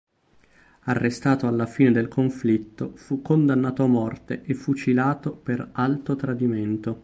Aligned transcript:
Arrestato 0.85 1.45
alla 1.45 1.67
fine 1.67 1.91
del 1.91 2.07
conflitto, 2.07 2.93
fu 2.95 3.21
condannato 3.21 3.83
a 3.83 3.87
morte 3.87 4.41
e 4.41 4.55
fucilato 4.55 5.33
per 5.35 5.69
alto 5.73 6.15
tradimento. 6.15 6.99